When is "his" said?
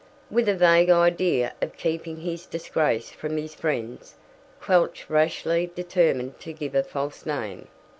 2.21-2.47, 3.37-3.53